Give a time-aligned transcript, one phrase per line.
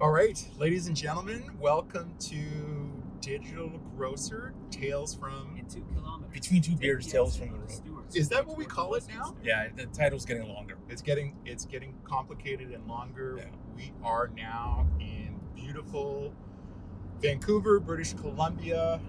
[0.00, 0.08] rolling.
[0.08, 5.56] All right, ladies and gentlemen, welcome to Digital Grocer Tales from.
[5.58, 6.32] in two kilometers.
[6.32, 7.70] Between two Take beers, tales exit from the on road.
[7.70, 9.36] Stewart's Is that what we call it now?
[9.42, 10.78] Yeah, the title's getting longer.
[10.88, 13.36] It's getting it's getting complicated and longer.
[13.38, 13.44] Yeah.
[13.76, 16.34] We are now in beautiful
[17.20, 19.00] Vancouver, British Columbia.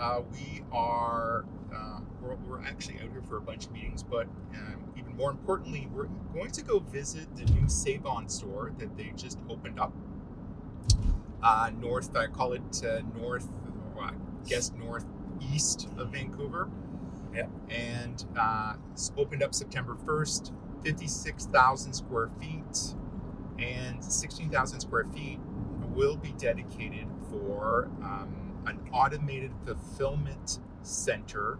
[0.00, 4.26] Uh, we are uh, we're, we're actually out here for a bunch of meetings, but
[4.54, 8.96] um, even more importantly, we're going to go visit the new Save On store that
[8.96, 9.92] they just opened up.
[11.42, 13.48] Uh, north, I call it uh, north,
[13.94, 14.12] or I
[14.46, 16.68] guess northeast of Vancouver.
[17.34, 17.46] Yeah.
[17.68, 22.94] And uh, it's opened up September 1st, 56,000 square feet,
[23.58, 25.38] and 16,000 square feet
[25.94, 31.58] will be dedicated for um, an automated fulfillment center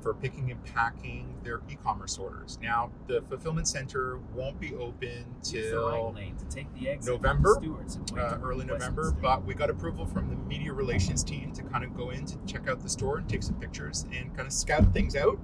[0.00, 2.58] for picking and packing their e-commerce orders.
[2.62, 7.56] Now, the fulfillment center won't be open Use till right to take the exit November,
[7.60, 9.22] Stewart's uh, early November, Street.
[9.22, 12.36] but we got approval from the media relations team to kind of go in to
[12.46, 15.38] check out the store and take some pictures and kind of scout things out.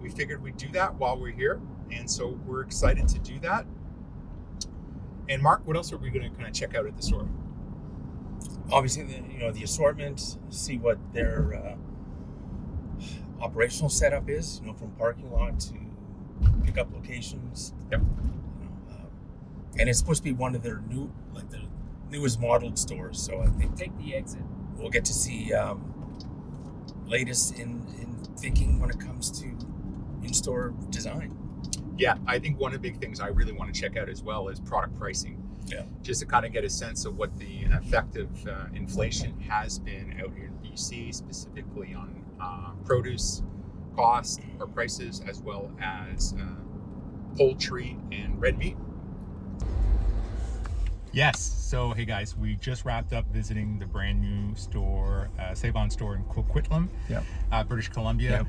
[0.00, 3.66] We figured we'd do that while we're here, and so we're excited to do that.
[5.28, 7.28] And Mark, what else are we going to kind of check out at the store?
[8.70, 10.36] Obviously, the, you know the assortment.
[10.50, 11.76] See what their uh,
[13.42, 14.60] operational setup is.
[14.60, 15.74] You know, from parking lot to
[16.64, 17.74] pickup locations.
[17.90, 18.00] Yep.
[18.00, 19.06] You know, um,
[19.78, 21.60] and it's supposed to be one of their new, like the
[22.10, 23.20] newest modeled stores.
[23.20, 24.42] So I think Take the exit.
[24.76, 25.92] we'll get to see um,
[27.06, 29.46] latest in in thinking when it comes to
[30.22, 31.36] in-store design.
[31.98, 34.22] Yeah, I think one of the big things I really want to check out as
[34.22, 35.38] well is product pricing.
[35.66, 35.82] Yeah.
[36.02, 40.12] Just to kind of get a sense of what the effective uh, inflation has been
[40.20, 43.42] out here in BC, specifically on uh, produce
[43.96, 46.44] costs or prices, as well as uh,
[47.36, 48.76] poultry and red meat.
[51.12, 51.40] Yes.
[51.40, 55.90] So, hey guys, we just wrapped up visiting the brand new store, uh, Save On
[55.90, 57.24] store in Coquitlam, Yep.
[57.50, 58.46] uh, British Columbia Yep.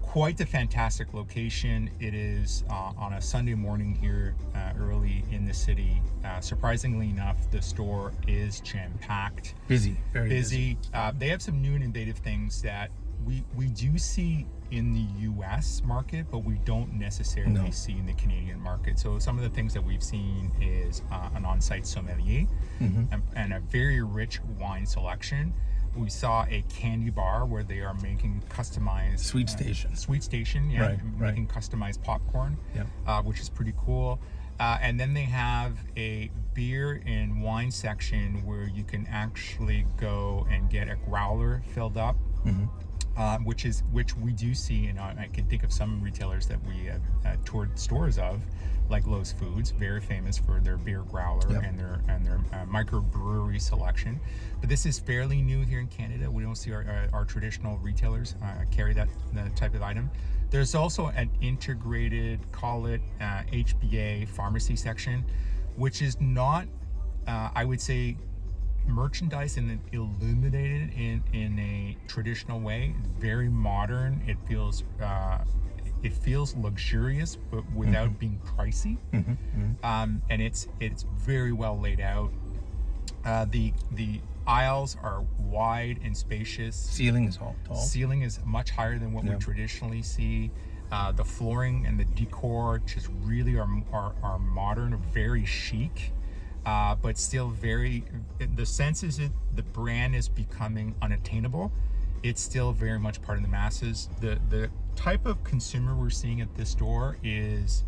[0.00, 1.90] quite a fantastic location.
[2.00, 6.02] It is uh, on a Sunday morning here uh, early in the city.
[6.24, 10.76] Uh, surprisingly enough, the store is jam packed, Busy, very busy.
[10.92, 12.90] Uh, they have some new and innovative things that
[13.26, 15.82] we we do see in the U.S.
[15.84, 17.70] market, but we don't necessarily No.
[17.70, 18.98] see in the Canadian market.
[18.98, 22.46] So some of the things that we've seen is uh, an on-site sommelier
[22.80, 23.08] Mhm.
[23.12, 25.52] and, and a very rich wine selection.
[25.94, 29.94] We saw a candy bar where they are making customized Sweet uh, station.
[29.94, 31.20] sweet station, yeah, Right, right.
[31.34, 32.86] making customized popcorn, Yep.
[33.06, 34.20] uh, which is pretty cool.
[34.58, 40.46] Uh, and then they have a beer and wine section where you can actually go
[40.50, 42.16] and get a growler filled up,
[42.46, 42.70] Mhm.
[43.16, 46.46] Uh, which is which we do see, and I, I can think of some retailers
[46.46, 48.40] that we have uh, toured stores of,
[48.88, 51.62] like Lowe's Foods, very famous for their beer growler Yep.
[51.64, 54.18] and their and their uh, microbrewery selection.
[54.60, 56.30] But this is fairly new here in Canada.
[56.30, 60.10] We don't see our, our, our traditional retailers uh, carry that, that type of item.
[60.50, 65.24] There's also an integrated, call it uh, HBA pharmacy section,
[65.76, 66.66] which is not,
[67.26, 68.16] uh, I would say,
[68.86, 72.94] merchandise and illuminated in in a traditional way.
[73.18, 74.22] Very modern.
[74.26, 75.38] It feels uh,
[76.02, 78.98] it feels luxurious, but without being pricey.
[79.12, 79.36] Mhm.
[79.56, 79.84] Mhm.
[79.84, 82.32] Um, and it's it's very well laid out.
[83.24, 86.74] Uh, the the aisles are wide and spacious.
[86.74, 87.76] Ceiling is all tall.
[87.76, 89.34] Ceiling is much higher than what Yeah.
[89.34, 90.50] we traditionally see.
[90.90, 96.12] Uh, the flooring and the decor just really are, are, are modern, very chic,
[96.66, 98.04] uh, but still very.
[98.56, 101.72] The sense is that the brand is becoming unattainable.
[102.22, 104.08] It's still very much part of the masses.
[104.20, 107.82] The the type of consumer we're seeing at this store is,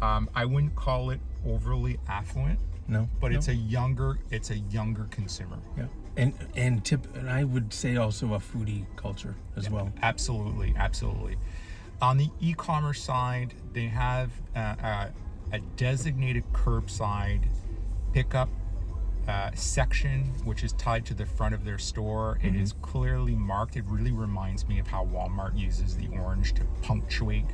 [0.00, 3.38] um, I wouldn't call it overly affluent, No, but no.
[3.38, 5.58] it's a younger it's a younger consumer.
[5.76, 9.92] yeah, and and tip, and I would say also a foodie culture as well.
[10.02, 11.36] Absolutely, absolutely.
[12.00, 15.06] On the e-commerce side, they have uh, uh,
[15.52, 17.42] a designated curbside
[18.12, 18.48] pickup
[19.28, 22.38] uh, section, which is tied to the front of their store.
[22.42, 23.76] It is clearly marked.
[23.76, 27.44] It really reminds me of how Walmart uses the orange to punctuate.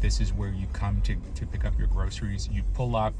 [0.00, 2.48] This is where you come to, to pick up your groceries.
[2.50, 3.14] You pull up,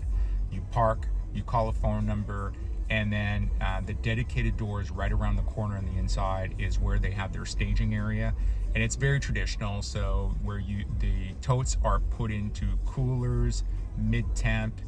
[0.51, 2.53] you park, you call a phone number,
[2.91, 6.99] and then uh, the dedicated doors right around the corner on the inside is where
[6.99, 8.35] they have their staging area
[8.75, 13.65] and it's very traditional so where you the totes are put into coolers
[13.97, 14.81] mid temp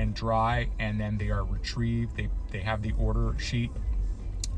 [0.00, 3.70] and dry and then they are retrieved they they have the order sheet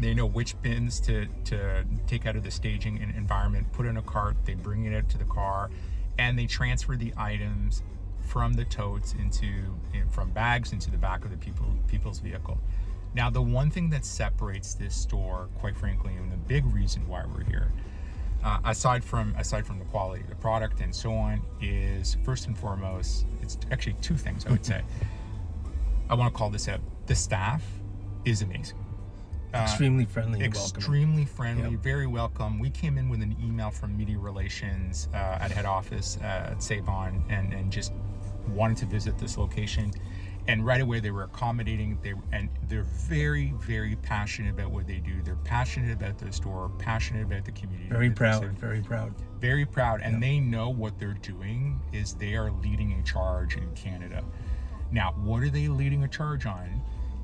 [0.00, 3.96] they know which bins to to take out of the staging en- environment put in
[3.96, 5.70] a cart they bring it out to the car
[6.18, 7.82] and they transfer the items
[8.26, 9.46] from the totes into
[9.92, 12.58] in- from bags into the back of the people people's vehicle.
[13.14, 17.24] Now, the one thing that separates this store, quite frankly, and the big reason why
[17.26, 17.70] we're here,
[18.42, 22.46] uh, aside from aside from the quality of the product and so on, is first
[22.46, 24.82] and foremost, it's actually two things I would say.
[26.12, 26.80] I want to call this out.
[27.06, 27.64] The staff
[28.26, 28.76] is amazing.
[29.54, 30.76] Uh, Extremely friendly and welcoming.
[30.76, 31.80] extremely friendly, Yep.
[31.80, 32.58] very welcome.
[32.58, 36.62] We came in with an email from media relations uh, at head office uh, at
[36.62, 37.94] Save On and, and just
[38.46, 39.90] wanted to visit this location.
[40.48, 41.98] And right away they were accommodating.
[42.02, 45.22] They and they're very, very passionate about what they do.
[45.22, 47.88] They're passionate about their store, passionate about the community.
[47.88, 49.14] Very proud, very proud.
[49.40, 53.68] very proud and they know what they're doing is they are leading a charge in
[53.74, 54.22] canada
[54.92, 56.80] now what are they leading a charge on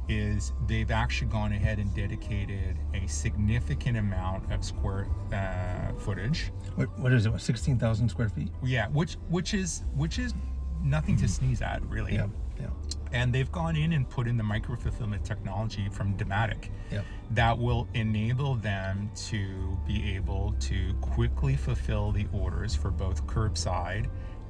[0.08, 6.98] is they've actually gone ahead and dedicated a significant amount of square uh, footage What,
[6.98, 7.30] what is it?
[7.30, 8.48] What, 16,000 square feet?
[8.62, 10.34] yeah which which is which is
[10.82, 12.26] nothing to sneeze at really Yeah,
[12.58, 12.68] yeah,
[13.12, 17.02] and they've gone in and put in the micro fulfillment technology from Dematic yeah.
[17.32, 24.06] that will enable them to be able to quickly fulfill the orders for both curbside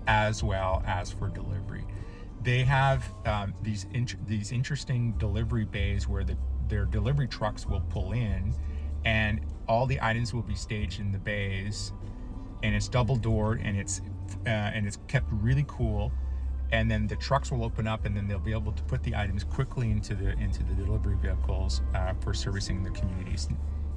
[0.06, 1.85] as well as for delivery.
[2.49, 6.35] They have um, these int- these interesting delivery bays where the,
[6.67, 8.55] their delivery trucks will pull in,
[9.05, 11.93] and all the items will be staged in the bays,
[12.62, 14.00] and it's double doored and it's
[14.47, 16.11] uh, and it's kept really cool.
[16.73, 19.15] And then the trucks will open up and then they'll be able to put the
[19.15, 23.49] items quickly into the into the delivery vehicles uh, for servicing the communities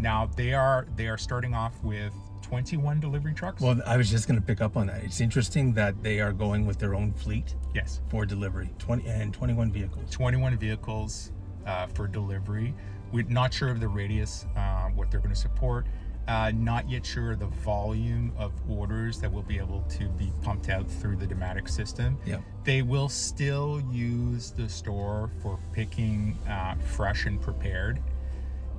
[0.01, 4.27] now they are they are starting off with 21 delivery trucks Well, I was just
[4.27, 5.03] going to pick up on that.
[5.03, 9.33] It's interesting that they are going with their own fleet yes for delivery 20 and
[9.33, 10.09] 21 vehicles.
[10.09, 11.31] 21 vehicles
[11.65, 12.74] uh, for delivery
[13.12, 15.86] we're not sure of the radius uh, what they're going to support
[16.27, 20.31] uh, not yet sure of the volume of orders that will be able to be
[20.42, 22.18] pumped out through the Dematic system.
[22.25, 22.38] Yeah.
[22.63, 28.00] They will still use the store for picking uh, fresh and prepared.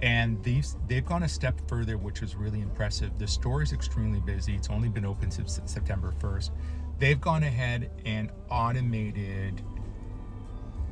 [0.02, 3.18] And these they've gone a step further, which was really impressive.
[3.18, 4.56] The store is extremely busy.
[4.56, 6.50] It's only been open since September 1st.
[6.98, 9.62] They've gone ahead and automated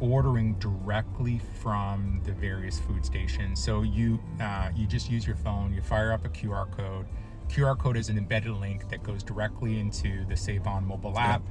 [0.01, 3.63] ordering directly from the various food stations.
[3.63, 7.07] So you uh, you just use your phone, you fire up a QR code.
[7.49, 11.43] QR code is an embedded link that goes directly into the Save On mobile app,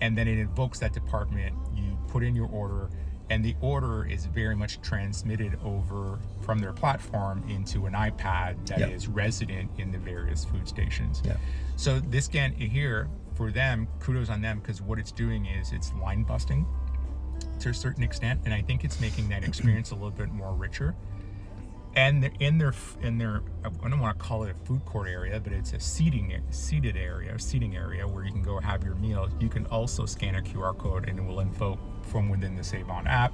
[0.00, 1.54] and then it invokes that department.
[1.76, 2.88] You put in your order,
[3.32, 8.82] and the order is very much transmitted over from their platform into an iPad that
[8.90, 9.12] is Yeah.
[9.14, 11.22] resident in the various food stations.
[11.24, 11.38] Yeah.
[11.76, 15.94] So this scan here for them, kudos on them because what it's doing is it's
[15.94, 16.66] line busting
[17.60, 20.52] to a certain extent, and I think it's making that experience a little bit more
[20.52, 20.94] richer.
[21.94, 25.08] And they're in their in their I don't want to call it a food court
[25.08, 28.94] area, but it's a seating seated area, seating area where you can go have your
[28.96, 29.30] meal.
[29.40, 32.88] You can also scan a QR code, and it will invoke from within the Save
[32.90, 33.32] On app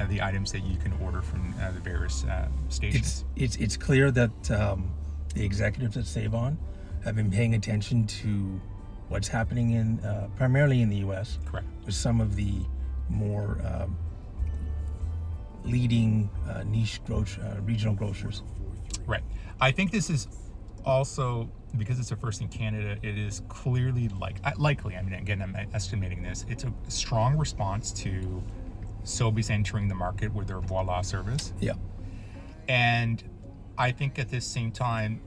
[0.00, 3.24] uh, the items that you can order from uh, the various uh, stations.
[3.36, 4.90] It's it's it's clear that um,
[5.34, 6.58] the executives at Save On
[7.04, 8.60] have been paying attention to
[9.08, 11.38] what's happening in uh, primarily in the U.S.
[11.44, 11.66] Correct.
[11.84, 12.54] with some of the
[13.08, 13.96] more um,
[15.64, 18.42] leading uh, niche gro- uh, regional grocers.
[19.06, 19.22] Right.
[19.60, 20.28] I think this is
[20.84, 22.96] also because it's a first in Canada.
[23.02, 24.96] It is clearly like likely.
[24.96, 26.44] I mean, again, I'm estimating this.
[26.48, 28.42] It's a strong response to
[29.04, 31.74] Sobeys entering the market with their Voila service, Yeah,
[32.68, 33.22] and
[33.76, 35.20] I think at this same time,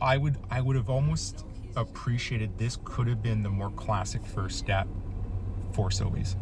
[0.00, 1.44] I would I would have almost
[1.76, 4.86] appreciated this could have been the more classic first step
[5.72, 6.36] for Sobeys.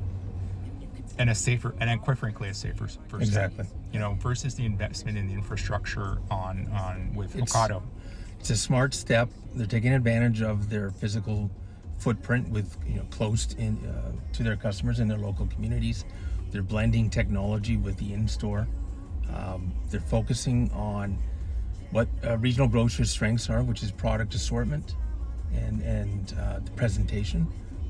[1.19, 3.67] And a safer, and quite frankly, a safer first step exactly.
[3.93, 7.83] you know, versus the investment in the infrastructure on on with It's- Ocado.
[8.41, 9.29] It's a smart step.
[9.55, 11.51] They're taking advantage of their physical
[11.99, 16.07] footprint with you know close in uh, to their customers in their local communities.
[16.51, 18.67] They're blending technology with the in-store.
[19.33, 21.19] Um, they're focusing on
[21.91, 24.97] what uh, regional grocers' strengths are, which is product assortment
[25.55, 27.47] and and uh, the presentation,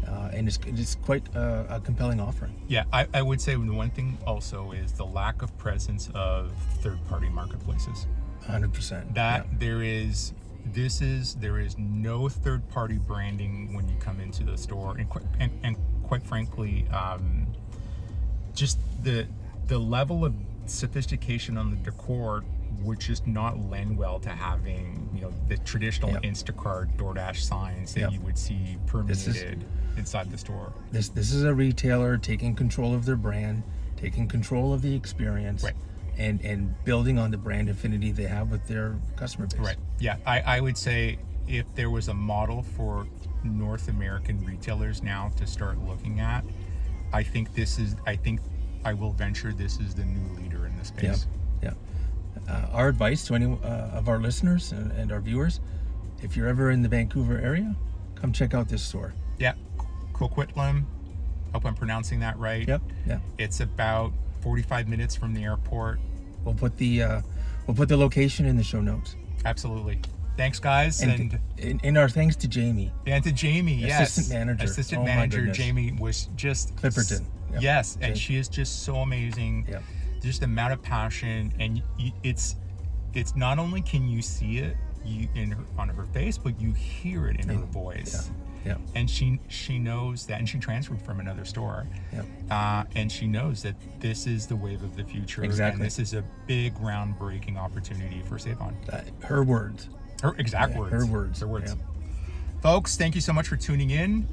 [0.06, 2.60] uh, and it's it's quite a, a compelling offering.
[2.66, 6.52] Yeah, I, I would say the one thing also is the lack of presence of
[6.80, 8.06] third-party marketplaces.
[8.46, 9.14] Hundred percent.
[9.14, 10.32] That there is,
[10.66, 15.24] this is there is no third-party branding when you come into the store, and quite,
[15.38, 17.46] and, and quite frankly, um,
[18.54, 19.26] just the
[19.68, 20.34] the level of
[20.66, 22.44] sophistication on the decor
[22.82, 26.20] would just not lend well to having you know the traditional Yeah.
[26.20, 28.10] Instacart, DoorDash signs that Yeah.
[28.10, 29.64] you would see This is- permeated
[29.96, 30.72] inside the store.
[30.92, 33.62] This this is a retailer taking control of their brand,
[33.96, 35.74] taking control of the experience, Right.
[36.16, 39.60] and and building on the brand affinity they have with their customer base.
[39.60, 39.76] Right.
[40.00, 43.06] Yeah, I, I would say if there was a model for
[43.44, 46.44] North American retailers now to start looking at,
[47.12, 47.96] I think this is.
[48.06, 48.40] I think
[48.84, 51.26] I will venture this is the new leader in this Yeah, space.
[51.62, 51.72] yeah.
[52.48, 53.66] Uh, our advice to any uh,
[53.98, 55.60] of our listeners and, and our viewers,
[56.22, 57.74] if you're ever in the Vancouver area,
[58.14, 59.12] come check out this store.
[59.38, 59.54] Yeah,
[60.14, 60.84] Coquitlam.
[61.52, 62.66] Hope I'm pronouncing that right.
[62.66, 63.18] Yep, yeah.
[63.38, 65.98] It's about 45 minutes from the airport.
[66.44, 67.20] We'll put the uh,
[67.66, 69.16] we'll put the location in the show notes.
[69.44, 70.00] Absolutely.
[70.36, 72.92] Thanks, guys, and And in, in our thanks to Jamie.
[73.06, 73.74] and to Jamie.
[73.74, 74.64] yes, Assistant manager.
[74.64, 75.46] Assistant Oh manager.
[75.48, 77.24] Jamie was just Clipperton.
[77.52, 77.62] Yep.
[77.62, 79.66] Yes, and she is just so amazing.
[79.68, 79.82] Yep.
[80.22, 81.82] Just the amount of passion, and
[82.22, 82.56] it's
[83.12, 86.72] it's not only can you see it you in her, on her face, but you
[86.72, 88.28] hear it in her voice.
[88.30, 88.34] Yeah,
[88.94, 91.86] And she she knows that, and she transferred from another store.
[92.12, 95.42] yeah, uh, and she knows that this is the wave of the future.
[95.44, 95.78] Exactly.
[95.80, 98.76] And this is a big, groundbreaking opportunity for Save On.
[98.92, 99.88] uh, her words.
[100.22, 100.92] Her exact Yeah, words.
[100.92, 101.74] her words, Her words.
[101.76, 102.60] yeah.
[102.62, 104.28] Folks, thank you so much for tuning in.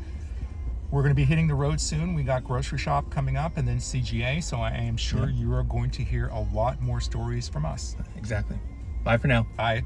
[0.92, 2.14] We're going to be hitting the road soon.
[2.14, 4.42] We got Groceryshop coming up, and then CGA.
[4.44, 7.96] So I am sure you are going to hear a lot more stories from us.
[8.18, 8.58] Exactly.
[9.04, 9.46] Bye for now.
[9.58, 9.84] Bye.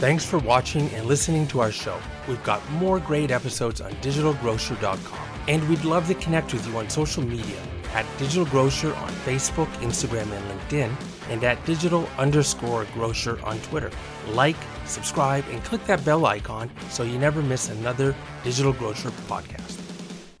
[0.00, 2.00] Thanks for watching and listening to our show.
[2.26, 5.28] We've got more great episodes on digitalgrocer.com.
[5.46, 7.60] And we'd love to connect with you on social media
[7.92, 10.90] at Digital Grocer on Facebook, Instagram, and LinkedIn,
[11.28, 13.90] and at digital underscore grocer on Twitter.
[14.28, 19.79] Like, subscribe, and click that bell icon so you never miss another Digital Grocer podcast.